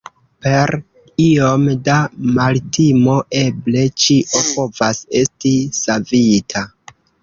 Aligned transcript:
Per 0.43 0.71
iom 1.25 1.67
da 1.89 1.99
maltimo 2.39 3.21
eble 3.43 3.87
ĉio 4.07 4.45
povas 4.51 5.07
esti 5.25 5.57
savita. 5.87 6.71